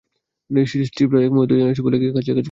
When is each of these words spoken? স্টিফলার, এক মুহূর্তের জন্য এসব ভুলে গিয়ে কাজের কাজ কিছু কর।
স্টিফলার, 0.85 1.21
এক 1.23 1.31
মুহূর্তের 1.31 1.57
জন্য 1.57 1.71
এসব 1.71 1.83
ভুলে 1.83 1.97
গিয়ে 1.99 2.11
কাজের 2.11 2.21
কাজ 2.21 2.25
কিছু 2.25 2.33
কর। 2.33 2.39